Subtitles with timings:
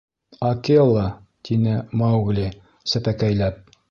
[0.47, 1.03] Акела!—
[1.49, 2.49] тине Маугли,
[2.95, 3.63] сәпәкәйләп.